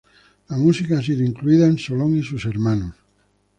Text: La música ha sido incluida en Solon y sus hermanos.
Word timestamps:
La 0.49 0.57
música 0.57 0.97
ha 0.97 1.01
sido 1.03 1.23
incluida 1.23 1.67
en 1.67 1.77
Solon 1.77 2.17
y 2.17 2.23
sus 2.23 2.43
hermanos. 2.47 2.95